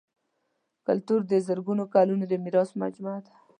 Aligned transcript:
کلتور 0.87 1.21
د 1.31 1.33
زرګونو 1.47 1.83
کلونو 1.93 2.23
د 2.27 2.33
میراث 2.43 2.69
مجموعه 2.81 3.19
ده. 3.25 3.33